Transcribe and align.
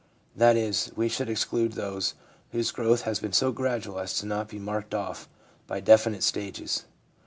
That 0.35 0.57
is, 0.57 0.91
we 0.95 1.07
should 1.09 1.29
exclude 1.29 1.73
those 1.73 2.15
whose 2.53 2.71
growth 2.71 3.01
has 3.03 3.19
been 3.19 3.33
so 3.33 3.51
gradual 3.51 3.99
as 3.99 4.23
not 4.23 4.49
to 4.49 4.55
be 4.55 4.59
marked 4.59 4.95
off 4.95 5.29
by 5.67 5.79
definite 5.79 6.23
stages. 6.23 6.85